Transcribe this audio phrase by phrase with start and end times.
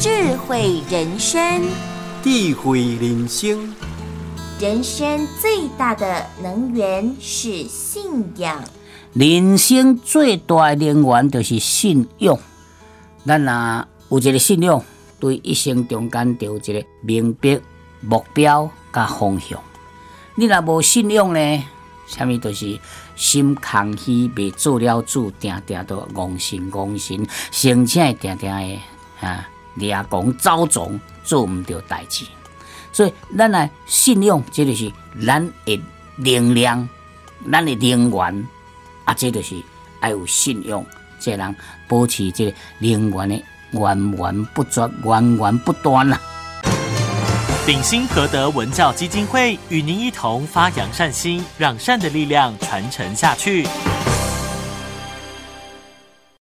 [0.00, 0.08] 智
[0.48, 1.60] 慧人生，
[2.24, 3.74] 智慧人生。
[4.58, 8.02] 人生最大的能源是信
[8.38, 8.64] 仰。
[9.12, 12.40] 人生最大的能源就是信用。
[13.26, 14.82] 咱若有一个信用，
[15.18, 17.60] 对一生中间有一个明白
[18.00, 19.60] 目标甲方向。
[20.34, 21.64] 你若无信用呢，
[22.06, 22.80] 啥物都是
[23.16, 28.78] 心空虚，未做了主，定定都妄心妄心，生气定定的
[29.20, 29.46] 啊。
[29.88, 32.26] 也讲遭总做唔到代志，
[32.92, 34.92] 所以咱来信用，这就是
[35.26, 35.80] 咱的
[36.16, 36.86] 能量，
[37.50, 38.48] 咱的能源
[39.04, 39.56] 啊，这就是
[40.00, 40.84] 爱有信用，
[41.18, 41.56] 这人
[41.88, 46.20] 保持这个能源的源源不绝、源源不断啊。
[47.66, 53.66] 鼎新和德文教基金会与您一同发扬善心，让善的力量传承下去。